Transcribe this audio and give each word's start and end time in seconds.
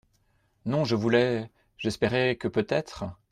Non, 0.65 0.83
je 0.83 0.95
voulais… 0.95 1.51
j’espérais 1.77 2.35
que 2.35 2.47
peut-être?… 2.47 3.05